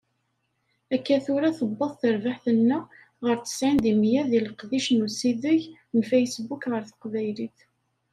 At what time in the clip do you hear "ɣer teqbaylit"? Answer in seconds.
6.71-7.59